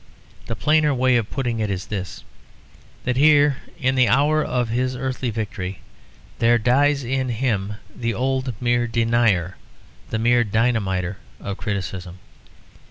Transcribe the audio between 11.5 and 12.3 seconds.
criticism.